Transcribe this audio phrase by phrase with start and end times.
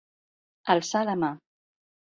[0.75, 1.33] Alçar la mà.